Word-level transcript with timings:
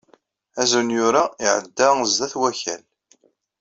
Azunyur-a 0.61 1.23
iɛedda 1.45 1.87
sdat 2.09 2.33
Wakal. 2.39 2.83